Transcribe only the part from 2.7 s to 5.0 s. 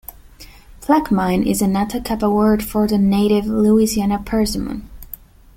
the native Louisiana persimmon.